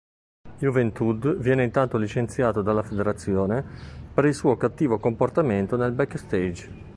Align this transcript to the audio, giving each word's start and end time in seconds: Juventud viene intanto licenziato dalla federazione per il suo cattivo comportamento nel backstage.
Juventud 0.57 1.37
viene 1.37 1.63
intanto 1.63 1.97
licenziato 1.99 2.63
dalla 2.63 2.81
federazione 2.81 3.63
per 4.11 4.25
il 4.25 4.33
suo 4.33 4.57
cattivo 4.57 4.97
comportamento 4.97 5.77
nel 5.77 5.91
backstage. 5.91 6.87